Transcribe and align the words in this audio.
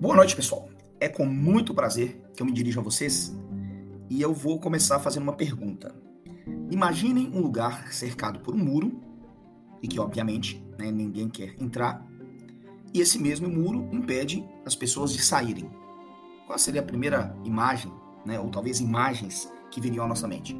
Boa 0.00 0.16
noite, 0.16 0.34
pessoal. 0.34 0.66
É 0.98 1.10
com 1.10 1.26
muito 1.26 1.74
prazer 1.74 2.22
que 2.34 2.42
eu 2.42 2.46
me 2.46 2.52
dirijo 2.52 2.80
a 2.80 2.82
vocês 2.82 3.36
e 4.08 4.22
eu 4.22 4.32
vou 4.32 4.58
começar 4.58 4.98
fazendo 4.98 5.24
uma 5.24 5.34
pergunta. 5.34 5.94
Imaginem 6.70 7.30
um 7.34 7.42
lugar 7.42 7.92
cercado 7.92 8.40
por 8.40 8.54
um 8.54 8.64
muro 8.64 8.98
e 9.82 9.86
que, 9.86 10.00
obviamente, 10.00 10.64
né, 10.78 10.90
ninguém 10.90 11.28
quer 11.28 11.54
entrar, 11.60 12.02
e 12.94 13.00
esse 13.02 13.18
mesmo 13.18 13.46
muro 13.46 13.90
impede 13.92 14.42
as 14.64 14.74
pessoas 14.74 15.12
de 15.12 15.20
saírem. 15.20 15.70
Qual 16.46 16.58
seria 16.58 16.80
a 16.80 16.84
primeira 16.84 17.36
imagem, 17.44 17.92
né, 18.24 18.40
ou 18.40 18.48
talvez 18.48 18.80
imagens 18.80 19.52
que 19.70 19.82
viriam 19.82 20.06
à 20.06 20.08
nossa 20.08 20.26
mente? 20.26 20.58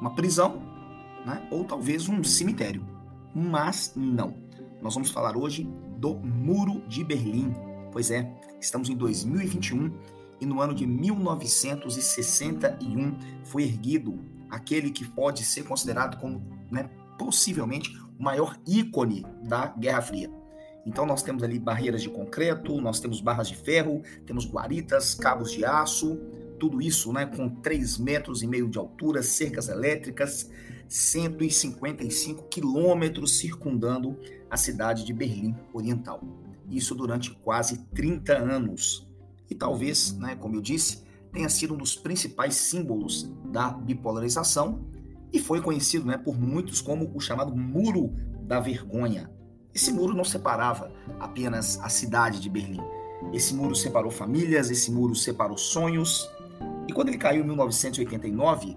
Uma 0.00 0.14
prisão, 0.14 0.62
né, 1.26 1.48
ou 1.50 1.64
talvez 1.64 2.08
um 2.08 2.22
cemitério. 2.22 2.86
Mas 3.34 3.92
não. 3.96 4.36
Nós 4.80 4.94
vamos 4.94 5.10
falar 5.10 5.36
hoje 5.36 5.68
do 5.96 6.14
Muro 6.14 6.80
de 6.86 7.02
Berlim. 7.02 7.52
Pois 7.98 8.12
é, 8.12 8.30
estamos 8.60 8.88
em 8.88 8.94
2021 8.94 9.92
e 10.40 10.46
no 10.46 10.60
ano 10.60 10.72
de 10.72 10.86
1961 10.86 13.18
foi 13.42 13.64
erguido 13.64 14.20
aquele 14.48 14.92
que 14.92 15.04
pode 15.04 15.42
ser 15.42 15.64
considerado 15.64 16.16
como, 16.20 16.40
né, 16.70 16.88
possivelmente, 17.18 17.90
o 18.16 18.22
maior 18.22 18.56
ícone 18.64 19.26
da 19.42 19.74
Guerra 19.76 20.00
Fria. 20.00 20.30
Então 20.86 21.04
nós 21.04 21.24
temos 21.24 21.42
ali 21.42 21.58
barreiras 21.58 22.00
de 22.00 22.08
concreto, 22.08 22.80
nós 22.80 23.00
temos 23.00 23.20
barras 23.20 23.48
de 23.48 23.56
ferro, 23.56 24.00
temos 24.24 24.46
guaritas, 24.46 25.16
cabos 25.16 25.50
de 25.50 25.64
aço, 25.64 26.20
tudo 26.60 26.80
isso 26.80 27.12
né, 27.12 27.26
com 27.26 27.48
3 27.48 27.98
metros 27.98 28.44
e 28.44 28.46
meio 28.46 28.68
de 28.68 28.78
altura, 28.78 29.24
cercas 29.24 29.68
elétricas, 29.68 30.48
155 30.86 32.44
quilômetros 32.44 33.38
circundando 33.38 34.16
a 34.48 34.56
cidade 34.56 35.04
de 35.04 35.12
Berlim 35.12 35.56
Oriental. 35.74 36.22
Isso 36.70 36.94
durante 36.94 37.30
quase 37.30 37.78
30 37.94 38.36
anos. 38.36 39.08
E 39.50 39.54
talvez, 39.54 40.16
né, 40.18 40.36
como 40.36 40.56
eu 40.56 40.60
disse, 40.60 41.02
tenha 41.32 41.48
sido 41.48 41.74
um 41.74 41.78
dos 41.78 41.94
principais 41.94 42.54
símbolos 42.56 43.30
da 43.46 43.70
bipolarização 43.70 44.84
e 45.32 45.38
foi 45.38 45.60
conhecido 45.60 46.06
né, 46.06 46.16
por 46.16 46.38
muitos 46.38 46.80
como 46.80 47.10
o 47.14 47.20
chamado 47.20 47.54
Muro 47.54 48.14
da 48.42 48.60
Vergonha. 48.60 49.30
Esse 49.74 49.92
muro 49.92 50.14
não 50.14 50.24
separava 50.24 50.92
apenas 51.20 51.78
a 51.80 51.88
cidade 51.88 52.40
de 52.40 52.48
Berlim. 52.48 52.80
Esse 53.32 53.54
muro 53.54 53.74
separou 53.74 54.10
famílias, 54.10 54.70
esse 54.70 54.90
muro 54.90 55.14
separou 55.14 55.58
sonhos. 55.58 56.28
E 56.88 56.92
quando 56.92 57.08
ele 57.08 57.18
caiu 57.18 57.42
em 57.42 57.46
1989, 57.46 58.76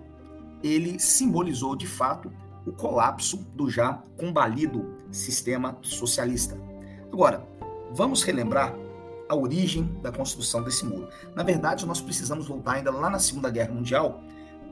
ele 0.62 1.00
simbolizou 1.00 1.76
de 1.76 1.88
fato 1.88 2.32
o 2.66 2.72
colapso 2.72 3.38
do 3.56 3.70
já 3.70 4.04
combalido 4.18 4.96
sistema 5.10 5.78
socialista. 5.82 6.58
Agora, 7.12 7.48
vamos 7.94 8.24
relembrar 8.24 8.76
a 9.28 9.36
origem 9.36 9.86
da 10.02 10.12
construção 10.12 10.64
desse 10.64 10.86
muro. 10.86 11.08
Na 11.36 11.44
verdade, 11.44 11.86
nós 11.86 12.02
precisamos 12.02 12.48
voltar 12.48 12.74
ainda 12.74 12.92
lá 12.92 13.10
na 13.10 13.20
Segunda 13.20 13.50
Guerra 13.50 13.74
Mundial, 13.74 14.22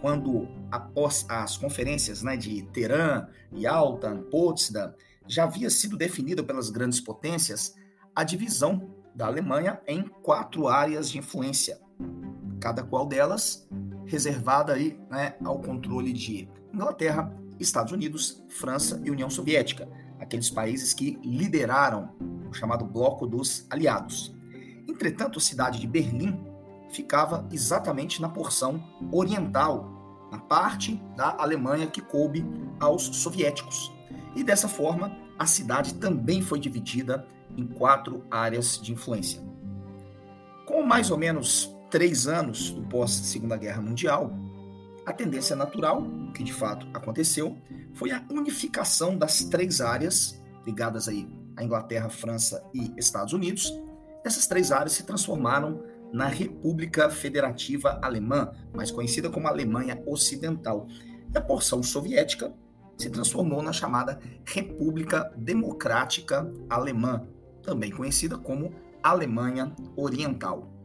quando 0.01 0.47
após 0.71 1.25
as 1.29 1.57
conferências 1.57 2.23
né, 2.23 2.35
de 2.35 2.63
Teherã, 2.73 3.27
Yalta, 3.53 4.13
Potsdam, 4.29 4.93
já 5.27 5.43
havia 5.43 5.69
sido 5.69 5.97
definida 5.97 6.43
pelas 6.43 6.69
grandes 6.69 6.99
potências 6.99 7.75
a 8.15 8.23
divisão 8.23 8.89
da 9.13 9.27
Alemanha 9.27 9.79
em 9.87 10.03
quatro 10.03 10.67
áreas 10.67 11.09
de 11.09 11.17
influência, 11.17 11.79
cada 12.59 12.83
qual 12.83 13.05
delas 13.05 13.67
reservada 14.05 14.73
aí, 14.73 14.99
né, 15.09 15.35
ao 15.43 15.59
controle 15.59 16.11
de 16.11 16.49
Inglaterra, 16.73 17.31
Estados 17.59 17.93
Unidos, 17.93 18.43
França 18.49 18.99
e 19.03 19.11
União 19.11 19.29
Soviética, 19.29 19.87
aqueles 20.19 20.49
países 20.49 20.93
que 20.93 21.19
lideraram 21.23 22.15
o 22.49 22.53
chamado 22.53 22.85
Bloco 22.85 23.27
dos 23.27 23.65
Aliados. 23.69 24.35
Entretanto, 24.87 25.39
a 25.39 25.41
cidade 25.41 25.79
de 25.79 25.87
Berlim 25.87 26.45
ficava 26.91 27.47
exatamente 27.51 28.21
na 28.21 28.29
porção 28.29 28.83
oriental, 29.11 30.27
na 30.31 30.39
parte 30.39 31.01
da 31.15 31.35
Alemanha 31.37 31.87
que 31.87 32.01
coube 32.01 32.43
aos 32.79 33.03
soviéticos. 33.03 33.91
E 34.35 34.43
dessa 34.43 34.67
forma, 34.67 35.15
a 35.37 35.45
cidade 35.45 35.93
também 35.95 36.41
foi 36.41 36.59
dividida 36.59 37.27
em 37.55 37.65
quatro 37.65 38.23
áreas 38.29 38.79
de 38.81 38.91
influência. 38.91 39.41
Com 40.65 40.83
mais 40.83 41.11
ou 41.11 41.17
menos 41.17 41.73
três 41.89 42.27
anos 42.27 42.71
do 42.71 42.81
pós-Segunda 42.83 43.57
Guerra 43.57 43.81
Mundial, 43.81 44.31
a 45.05 45.13
tendência 45.13 45.55
natural, 45.55 46.03
que 46.33 46.43
de 46.43 46.53
fato 46.53 46.87
aconteceu, 46.93 47.57
foi 47.93 48.11
a 48.11 48.23
unificação 48.29 49.17
das 49.17 49.43
três 49.43 49.81
áreas 49.81 50.39
ligadas 50.65 51.07
aí 51.07 51.38
à 51.59 51.63
Inglaterra, 51.63 52.09
França 52.09 52.63
e 52.73 52.93
Estados 52.97 53.33
Unidos. 53.33 53.71
Essas 54.25 54.47
três 54.47 54.71
áreas 54.71 54.93
se 54.93 55.03
transformaram 55.03 55.83
na 56.11 56.25
República 56.25 57.09
Federativa 57.09 57.99
Alemã, 58.01 58.51
mais 58.73 58.89
conhecida 58.89 59.29
como 59.29 59.47
Alemanha 59.47 60.01
Ocidental. 60.07 60.87
E 61.33 61.37
a 61.37 61.41
porção 61.41 61.83
soviética 61.83 62.53
se 62.97 63.09
transformou 63.09 63.61
na 63.61 63.73
chamada 63.73 64.19
República 64.45 65.31
Democrática 65.37 66.49
Alemã, 66.69 67.27
também 67.61 67.91
conhecida 67.91 68.37
como 68.37 68.73
Alemanha 69.03 69.75
Oriental. 69.95 70.78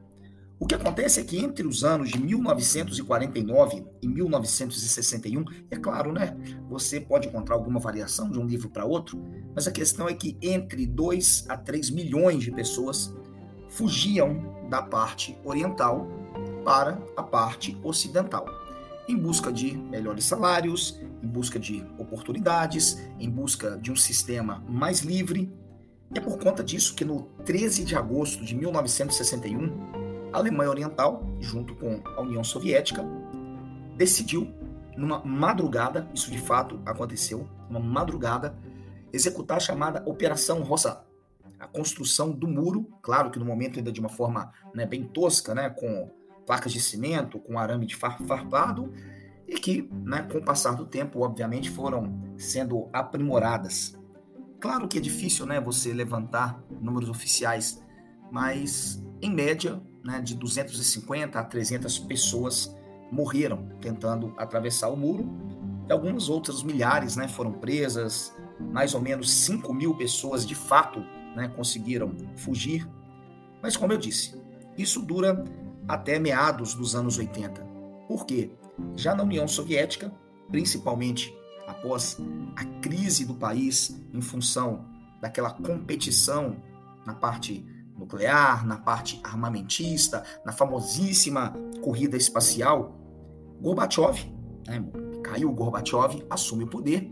O 0.59 0.66
que 0.66 0.75
acontece 0.75 1.20
é 1.20 1.25
que 1.25 1.38
entre 1.38 1.66
os 1.66 1.82
anos 1.82 2.10
de 2.10 2.19
1949 2.19 3.84
e 4.00 4.06
1961, 4.06 5.44
é 5.70 5.76
claro, 5.76 6.12
né? 6.12 6.37
Você 6.69 7.00
pode 7.00 7.28
encontrar 7.28 7.56
alguma 7.56 7.81
variação 7.81 8.31
de 8.31 8.38
um 8.38 8.47
livro 8.47 8.70
para 8.70 8.84
outro, 8.84 9.22
mas 9.54 9.66
a 9.66 9.72
questão 9.72 10.09
é 10.09 10.15
que 10.15 10.38
entre 10.41 10.87
2 10.87 11.47
a 11.48 11.56
3 11.56 11.91
milhões 11.91 12.44
de 12.44 12.53
pessoas 12.53 13.12
fugiam 13.69 14.54
da 14.70 14.81
parte 14.81 15.37
oriental 15.44 16.06
para 16.65 17.03
a 17.16 17.22
parte 17.22 17.76
ocidental, 17.82 18.47
em 19.09 19.19
busca 19.19 19.53
de 19.53 19.76
melhores 19.76 20.25
salários, 20.25 21.00
em 21.22 21.26
busca 21.26 21.59
de 21.59 21.84
oportunidades, 21.98 23.03
em 23.19 23.28
busca 23.28 23.76
de 23.76 23.91
um 23.91 23.97
sistema 23.97 24.65
mais 24.69 25.00
livre. 25.00 25.53
E 26.15 26.19
é 26.19 26.21
por 26.21 26.38
conta 26.38 26.62
disso 26.62 26.94
que 26.94 27.04
no 27.04 27.22
13 27.44 27.84
de 27.84 27.97
agosto 27.97 28.44
de 28.44 28.54
1961, 28.54 30.03
Alemanha 30.34 30.71
Oriental, 30.71 31.25
junto 31.41 31.75
com 31.75 32.00
a 32.05 32.21
União 32.21 32.43
Soviética, 32.43 33.05
decidiu, 33.97 34.53
numa 34.97 35.25
madrugada, 35.25 36.09
isso 36.15 36.31
de 36.31 36.39
fato 36.39 36.81
aconteceu, 36.84 37.49
uma 37.69 37.81
madrugada, 37.81 38.56
executar 39.12 39.59
a 39.59 39.61
chamada 39.61 40.03
Operação 40.06 40.62
Rosa, 40.62 41.05
a 41.59 41.67
construção 41.67 42.31
do 42.31 42.49
muro, 42.49 42.89
claro 43.00 43.31
que 43.31 43.39
no 43.39 43.45
momento 43.45 43.78
ainda 43.78 43.93
de 43.93 44.00
uma 44.00 44.09
forma 44.09 44.53
né, 44.75 44.84
bem 44.84 45.05
tosca, 45.05 45.55
né, 45.55 45.71
com 45.71 46.11
placas 46.45 46.72
de 46.72 46.81
cimento, 46.81 47.39
com 47.39 47.59
arame 47.59 47.87
de 47.87 47.97
farpado, 47.97 48.93
e 49.47 49.55
que, 49.55 49.89
né, 49.93 50.22
com 50.22 50.39
o 50.39 50.45
passar 50.45 50.75
do 50.75 50.87
tempo, 50.87 51.21
obviamente, 51.21 51.71
foram 51.71 52.34
sendo 52.37 52.89
aprimoradas. 52.93 53.97
Claro 54.61 54.89
que 54.89 54.99
é 54.99 55.01
difícil 55.01 55.47
né, 55.47 55.61
você 55.61 55.93
levantar 55.93 56.62
números 56.81 57.09
oficiais, 57.09 57.84
mas, 58.31 59.03
em 59.21 59.33
média, 59.33 59.81
né, 60.05 60.21
de 60.21 60.35
250 60.35 61.39
a 61.39 61.45
300 61.45 61.99
pessoas 62.01 62.75
morreram 63.11 63.69
tentando 63.81 64.35
atravessar 64.37 64.89
o 64.89 64.97
muro, 64.97 65.31
e 65.89 65.93
algumas 65.93 66.29
outras 66.29 66.63
milhares 66.63 67.17
né, 67.17 67.29
foram 67.29 67.53
presas, 67.53 68.34
mais 68.59 68.95
ou 68.95 69.01
menos 69.01 69.31
5 69.31 69.73
mil 69.73 69.95
pessoas 69.95 70.47
de 70.47 70.55
fato 70.55 71.01
né, 71.37 71.49
conseguiram 71.49 72.15
fugir. 72.37 72.89
Mas, 73.63 73.77
como 73.77 73.93
eu 73.93 73.99
disse, 73.99 74.41
isso 74.77 75.01
dura 75.01 75.45
até 75.87 76.19
meados 76.19 76.75
dos 76.75 76.95
anos 76.95 77.19
80. 77.19 77.63
Por 78.09 78.25
quê? 78.25 78.51
Já 78.97 79.15
na 79.15 79.23
União 79.23 79.47
Soviética, 79.47 80.13
principalmente 80.51 81.34
após 81.67 82.19
a 82.57 82.65
crise 82.81 83.25
do 83.25 83.34
país 83.34 84.01
em 84.13 84.21
função 84.21 84.84
daquela 85.21 85.51
competição 85.51 86.57
na 87.07 87.15
parte 87.15 87.65
nuclear, 87.97 88.67
na 88.67 88.77
parte 88.77 89.21
armamentista, 89.23 90.25
na 90.45 90.53
famosíssima 90.53 91.55
corrida 91.83 92.17
espacial, 92.17 92.99
Gorbachev, 93.61 94.33
né, 94.67 94.85
caiu 95.23 95.53
Gorbachev, 95.53 96.27
assume 96.29 96.65
o 96.65 96.69
poder 96.69 97.11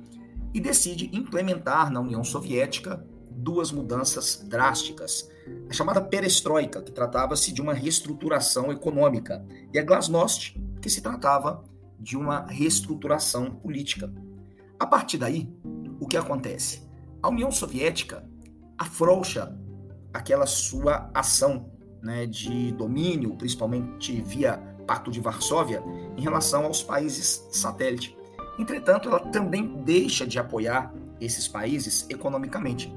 e 0.53 0.61
decide 0.61 1.11
implementar 1.17 1.91
na 1.91 2.01
União 2.01 2.23
Soviética 2.23 3.07
duas 3.31 3.73
mudanças 3.73 4.45
drásticas. 4.49 5.31
A 5.69 5.73
chamada 5.73 6.01
perestroika, 6.01 6.83
que 6.83 6.93
tratava-se 6.93 7.53
de 7.53 7.61
uma 7.61 7.73
reestruturação 7.73 8.71
econômica, 8.71 9.45
e 9.73 9.79
a 9.79 9.83
glasnost, 9.83 10.61
que 10.81 10.91
se 10.91 11.01
tratava 11.01 11.65
de 11.99 12.17
uma 12.17 12.47
reestruturação 12.47 13.51
política. 13.55 14.13
A 14.79 14.87
partir 14.87 15.19
daí, 15.19 15.49
o 16.01 16.07
que 16.07 16.17
acontece? 16.17 16.83
A 17.23 17.29
União 17.29 17.51
Soviética 17.51 18.29
afrouxa 18.77 19.57
aquela 20.13 20.47
sua 20.47 21.11
ação 21.15 21.71
né, 22.03 22.27
de 22.27 22.73
domínio, 22.73 23.37
principalmente 23.37 24.21
via 24.21 24.59
Pacto 24.87 25.11
de 25.11 25.21
Varsóvia, 25.21 25.83
em 26.17 26.21
relação 26.21 26.65
aos 26.65 26.83
países 26.83 27.47
satélite. 27.51 28.17
Entretanto, 28.59 29.09
ela 29.09 29.21
também 29.21 29.83
deixa 29.85 30.27
de 30.27 30.39
apoiar 30.39 30.93
esses 31.21 31.47
países 31.49 32.07
economicamente. 32.11 32.93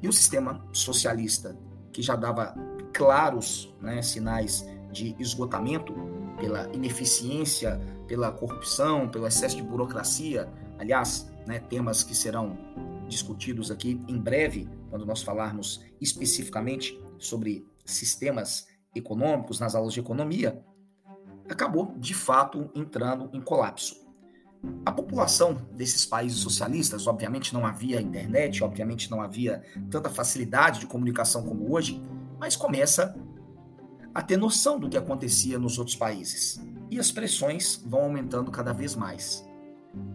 E 0.00 0.08
o 0.08 0.12
sistema 0.12 0.64
socialista, 0.72 1.56
que 1.92 2.00
já 2.02 2.14
dava 2.14 2.54
claros 2.92 3.74
né, 3.80 4.00
sinais 4.00 4.66
de 4.92 5.14
esgotamento 5.18 5.92
pela 6.38 6.68
ineficiência, 6.72 7.80
pela 8.06 8.30
corrupção, 8.30 9.08
pelo 9.08 9.26
excesso 9.26 9.56
de 9.56 9.62
burocracia. 9.62 10.48
Aliás, 10.78 11.30
né, 11.46 11.58
temas 11.58 12.02
que 12.02 12.14
serão 12.14 12.56
discutidos 13.08 13.70
aqui 13.70 14.00
em 14.08 14.18
breve, 14.18 14.68
quando 14.94 15.06
nós 15.06 15.24
falarmos 15.24 15.84
especificamente 16.00 16.96
sobre 17.18 17.66
sistemas 17.84 18.68
econômicos 18.94 19.58
nas 19.58 19.74
aulas 19.74 19.92
de 19.92 19.98
economia, 19.98 20.64
acabou 21.50 21.96
de 21.98 22.14
fato 22.14 22.70
entrando 22.76 23.28
em 23.32 23.40
colapso. 23.40 24.06
A 24.86 24.92
população 24.92 25.54
desses 25.72 26.06
países 26.06 26.38
socialistas, 26.38 27.08
obviamente 27.08 27.52
não 27.52 27.66
havia 27.66 28.00
internet, 28.00 28.62
obviamente 28.62 29.10
não 29.10 29.20
havia 29.20 29.64
tanta 29.90 30.08
facilidade 30.08 30.78
de 30.78 30.86
comunicação 30.86 31.42
como 31.42 31.74
hoje, 31.74 32.00
mas 32.38 32.54
começa 32.54 33.16
a 34.14 34.22
ter 34.22 34.36
noção 34.36 34.78
do 34.78 34.88
que 34.88 34.96
acontecia 34.96 35.58
nos 35.58 35.76
outros 35.76 35.96
países. 35.96 36.64
E 36.88 37.00
as 37.00 37.10
pressões 37.10 37.82
vão 37.84 38.02
aumentando 38.02 38.48
cada 38.48 38.72
vez 38.72 38.94
mais. 38.94 39.44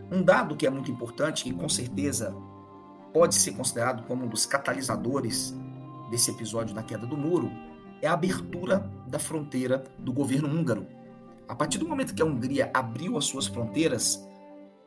Um 0.10 0.24
dado 0.24 0.56
que 0.56 0.66
é 0.66 0.70
muito 0.70 0.90
importante, 0.90 1.44
que 1.44 1.54
com 1.54 1.68
certeza 1.68 2.34
pode 3.14 3.36
ser 3.36 3.54
considerado 3.54 4.04
como 4.06 4.26
um 4.26 4.28
dos 4.28 4.46
catalisadores 4.46 5.56
desse 6.10 6.32
episódio 6.32 6.74
da 6.74 6.84
queda 6.84 7.06
do 7.06 7.18
muro, 7.18 7.52
é 8.02 8.08
a 8.08 8.14
abertura 8.14 8.90
da 9.08 9.20
fronteira 9.20 9.84
do 9.98 10.12
governo 10.12 10.48
húngaro. 10.48 10.88
A 11.48 11.56
partir 11.56 11.78
do 11.78 11.88
momento 11.88 12.14
que 12.14 12.22
a 12.22 12.26
Hungria 12.26 12.70
abriu 12.74 13.18
as 13.18 13.26
suas 13.26 13.48
fronteiras, 13.48 14.24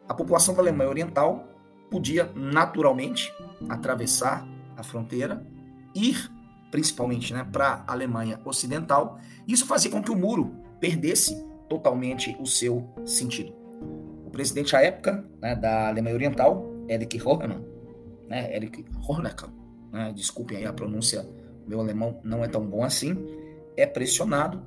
a 0.08 0.14
população 0.14 0.54
da 0.54 0.60
Alemanha 0.60 0.90
Oriental 0.90 1.48
podia 1.90 2.30
naturalmente 2.34 3.32
atravessar 3.68 4.46
a 4.76 4.82
fronteira, 4.82 5.46
ir 5.94 6.30
principalmente 6.70 7.34
né, 7.34 7.46
para 7.52 7.84
a 7.86 7.92
Alemanha 7.92 8.40
Ocidental. 8.44 9.18
Isso 9.46 9.66
fazia 9.66 9.90
com 9.90 10.02
que 10.02 10.10
o 10.10 10.16
muro 10.16 10.56
perdesse 10.80 11.36
totalmente 11.68 12.36
o 12.40 12.46
seu 12.46 12.88
sentido. 13.04 13.52
O 14.26 14.30
presidente 14.30 14.74
à 14.74 14.82
época 14.82 15.24
né, 15.40 15.54
da 15.54 15.88
Alemanha 15.88 16.14
Oriental, 16.14 16.66
Erich 16.88 17.20
Honecker, 17.22 17.71
né, 18.28 18.54
Erich 18.54 18.84
Honecker, 19.08 19.48
né, 19.92 20.12
desculpem 20.14 20.58
aí 20.58 20.66
a 20.66 20.72
pronúncia, 20.72 21.28
meu 21.66 21.80
alemão 21.80 22.20
não 22.24 22.44
é 22.44 22.48
tão 22.48 22.66
bom 22.66 22.82
assim, 22.82 23.16
é 23.76 23.86
pressionado. 23.86 24.62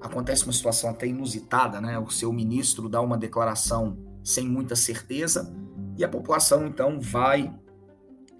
Acontece 0.00 0.44
uma 0.44 0.52
situação 0.52 0.90
até 0.90 1.06
inusitada, 1.06 1.80
né? 1.80 1.98
O 1.98 2.10
seu 2.10 2.32
ministro 2.32 2.88
dá 2.88 3.00
uma 3.00 3.16
declaração 3.16 3.96
sem 4.22 4.46
muita 4.46 4.76
certeza, 4.76 5.54
e 5.96 6.04
a 6.04 6.08
população 6.08 6.66
então 6.66 7.00
vai 7.00 7.52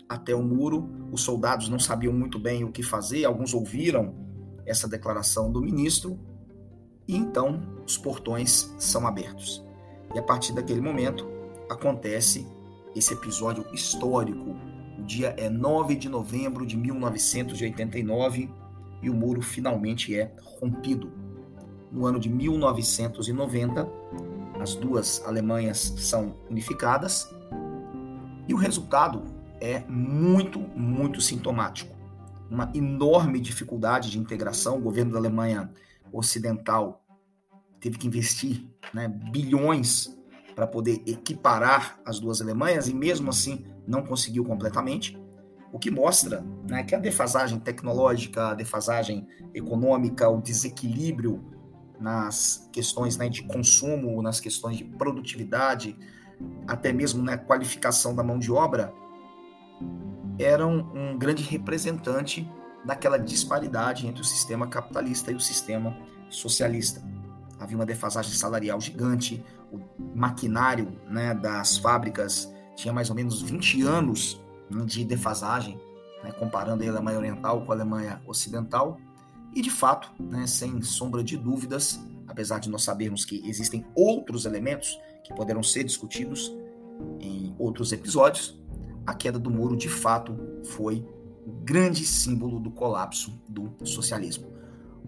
até 0.08 0.34
o 0.34 0.42
muro. 0.42 0.88
Os 1.10 1.22
soldados 1.22 1.68
não 1.68 1.78
sabiam 1.78 2.12
muito 2.12 2.38
bem 2.38 2.64
o 2.64 2.70
que 2.70 2.82
fazer, 2.82 3.24
alguns 3.24 3.54
ouviram 3.54 4.14
essa 4.66 4.88
declaração 4.88 5.50
do 5.50 5.60
ministro, 5.60 6.18
e 7.08 7.16
então 7.16 7.62
os 7.86 7.96
portões 7.96 8.74
são 8.78 9.06
abertos. 9.06 9.64
E 10.14 10.18
a 10.18 10.22
partir 10.22 10.52
daquele 10.52 10.80
momento 10.80 11.26
acontece 11.70 12.46
esse 12.96 13.12
episódio 13.12 13.66
histórico. 13.72 14.56
O 14.98 15.02
dia 15.02 15.34
é 15.36 15.50
9 15.50 15.94
de 15.94 16.08
novembro 16.08 16.66
de 16.66 16.76
1989 16.76 18.50
e 19.02 19.10
o 19.10 19.14
muro 19.14 19.42
finalmente 19.42 20.16
é 20.18 20.34
rompido. 20.58 21.12
No 21.92 22.06
ano 22.06 22.18
de 22.18 22.30
1990, 22.30 23.86
as 24.58 24.74
duas 24.74 25.22
Alemanhas 25.26 25.94
são 25.98 26.34
unificadas 26.50 27.32
e 28.48 28.54
o 28.54 28.56
resultado 28.56 29.22
é 29.60 29.80
muito, 29.88 30.58
muito 30.58 31.20
sintomático. 31.20 31.94
Uma 32.50 32.70
enorme 32.74 33.40
dificuldade 33.40 34.10
de 34.10 34.18
integração. 34.18 34.78
O 34.78 34.80
governo 34.80 35.12
da 35.12 35.18
Alemanha 35.18 35.70
Ocidental 36.12 37.04
teve 37.80 37.98
que 37.98 38.06
investir 38.06 38.64
né, 38.94 39.08
bilhões 39.08 40.16
para 40.56 40.66
poder 40.66 41.02
equiparar 41.06 42.00
as 42.02 42.18
duas 42.18 42.40
Alemanhas 42.40 42.88
e 42.88 42.94
mesmo 42.94 43.28
assim 43.28 43.66
não 43.86 44.02
conseguiu 44.02 44.42
completamente. 44.42 45.20
O 45.70 45.78
que 45.78 45.90
mostra 45.90 46.42
né, 46.66 46.82
que 46.82 46.94
a 46.94 46.98
defasagem 46.98 47.60
tecnológica, 47.60 48.48
a 48.48 48.54
defasagem 48.54 49.28
econômica, 49.54 50.26
o 50.30 50.40
desequilíbrio 50.40 51.44
nas 52.00 52.68
questões 52.72 53.18
né, 53.18 53.28
de 53.28 53.42
consumo, 53.42 54.22
nas 54.22 54.40
questões 54.40 54.78
de 54.78 54.84
produtividade, 54.84 55.94
até 56.66 56.90
mesmo 56.90 57.22
na 57.22 57.32
né, 57.32 57.38
qualificação 57.38 58.14
da 58.14 58.22
mão 58.22 58.38
de 58.38 58.50
obra, 58.50 58.94
eram 60.38 60.90
um 60.94 61.18
grande 61.18 61.42
representante 61.42 62.50
daquela 62.82 63.18
disparidade 63.18 64.06
entre 64.06 64.22
o 64.22 64.24
sistema 64.24 64.66
capitalista 64.66 65.30
e 65.30 65.34
o 65.34 65.40
sistema 65.40 65.94
socialista. 66.30 67.02
Havia 67.58 67.76
uma 67.76 67.86
defasagem 67.86 68.32
salarial 68.32 68.80
gigante, 68.80 69.44
o 69.98 70.16
maquinário 70.16 70.98
né, 71.08 71.34
das 71.34 71.78
fábricas 71.78 72.52
tinha 72.74 72.92
mais 72.92 73.10
ou 73.10 73.16
menos 73.16 73.42
20 73.42 73.82
anos 73.82 74.40
de 74.86 75.04
defasagem, 75.04 75.80
né, 76.22 76.32
comparando 76.32 76.84
a 76.84 76.88
Alemanha 76.88 77.18
Oriental 77.18 77.62
com 77.62 77.72
a 77.72 77.74
Alemanha 77.74 78.22
Ocidental, 78.26 78.98
e 79.54 79.62
de 79.62 79.70
fato, 79.70 80.10
né, 80.20 80.46
sem 80.46 80.82
sombra 80.82 81.24
de 81.24 81.36
dúvidas, 81.36 82.00
apesar 82.26 82.58
de 82.58 82.68
nós 82.68 82.82
sabermos 82.82 83.24
que 83.24 83.48
existem 83.48 83.86
outros 83.94 84.44
elementos 84.44 84.98
que 85.24 85.34
poderão 85.34 85.62
ser 85.62 85.84
discutidos 85.84 86.54
em 87.20 87.54
outros 87.58 87.92
episódios, 87.92 88.60
a 89.06 89.14
queda 89.14 89.38
do 89.38 89.50
muro 89.50 89.76
de 89.76 89.88
fato 89.88 90.36
foi 90.64 91.06
o 91.46 91.52
grande 91.64 92.04
símbolo 92.04 92.58
do 92.58 92.70
colapso 92.70 93.32
do 93.48 93.72
socialismo. 93.84 94.46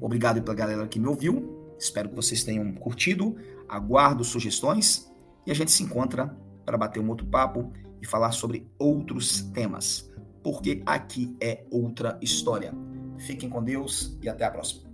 Obrigado 0.01 0.41
pela 0.41 0.55
galera 0.55 0.87
que 0.87 1.01
me 1.01 1.09
ouviu. 1.09 1.58
Espero 1.79 2.09
que 2.09 2.17
vocês 2.17 2.43
tenham 2.43 2.73
curtido. 2.73 3.37
Aguardo 3.69 4.25
sugestões 4.25 5.11
e 5.47 5.51
a 5.51 5.55
gente 5.55 5.71
se 5.71 5.83
encontra 5.83 6.37
para 6.65 6.77
bater 6.77 7.01
um 7.01 7.09
outro 7.09 7.27
papo 7.27 7.71
e 8.01 8.07
falar 8.07 8.33
sobre 8.33 8.71
outros 8.79 9.43
temas, 9.53 10.11
porque 10.43 10.83
aqui 10.87 11.37
é 11.41 11.65
outra 11.71 12.19
história. 12.23 12.73
Fiquem 13.19 13.49
com 13.49 13.63
Deus 13.63 14.17
e 14.23 14.29
até 14.29 14.45
a 14.45 14.51
próxima. 14.51 14.88